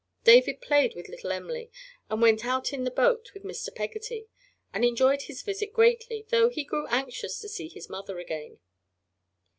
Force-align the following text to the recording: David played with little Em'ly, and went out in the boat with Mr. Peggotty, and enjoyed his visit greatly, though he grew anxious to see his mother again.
David 0.23 0.61
played 0.61 0.95
with 0.95 1.09
little 1.09 1.31
Em'ly, 1.31 1.69
and 2.09 2.23
went 2.23 2.43
out 2.43 2.73
in 2.73 2.85
the 2.85 2.89
boat 2.89 3.29
with 3.35 3.43
Mr. 3.43 3.69
Peggotty, 3.71 4.25
and 4.73 4.83
enjoyed 4.83 5.21
his 5.21 5.43
visit 5.43 5.73
greatly, 5.73 6.25
though 6.31 6.49
he 6.49 6.63
grew 6.63 6.87
anxious 6.87 7.37
to 7.39 7.47
see 7.47 7.67
his 7.67 7.87
mother 7.87 8.17
again. 8.17 8.57